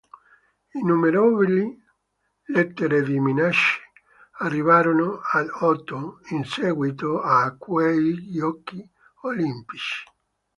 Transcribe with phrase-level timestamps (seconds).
[0.79, 1.79] Innumerevoli
[2.45, 3.81] lettere di minacce
[4.39, 8.83] arrivarono ad Ohno in seguito a quei giochi
[9.21, 10.03] olimpici.